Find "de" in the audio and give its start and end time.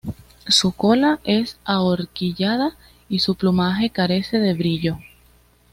4.39-4.55